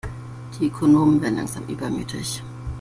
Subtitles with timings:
[0.59, 2.41] Die Ökonomen werden langsam übermütig.